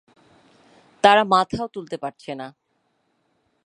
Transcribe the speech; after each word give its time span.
তারা 1.03 1.23
মাথাও 1.25 1.67
তুলতে 1.67 1.97
পারছে 1.97 2.31
না। 2.35 2.47